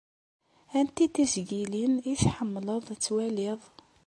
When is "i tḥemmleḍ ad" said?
2.11-2.99